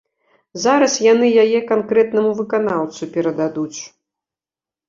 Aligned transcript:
Зараз 0.63 0.95
яны 1.13 1.27
яе 1.43 1.59
канкрэтнаму 1.73 2.31
выканаўцу 2.39 3.09
перададуць. 3.19 3.79